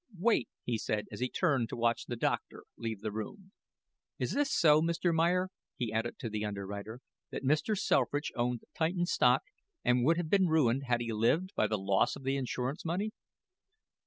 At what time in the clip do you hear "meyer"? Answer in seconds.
5.13-5.49